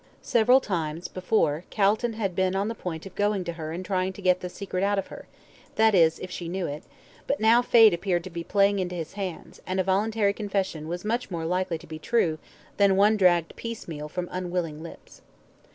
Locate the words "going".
3.13-3.43